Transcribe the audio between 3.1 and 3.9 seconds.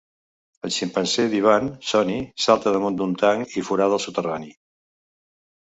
tanc i